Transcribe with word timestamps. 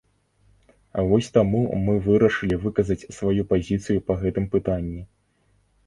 Вось 1.11 1.29
таму 1.35 1.61
мы 1.85 1.93
вырашылі 2.09 2.55
выказаць 2.65 2.99
сваю 3.17 3.41
пазіцыю 3.55 3.99
па 4.09 4.13
гэтым 4.27 4.53
пытанні. 4.59 5.01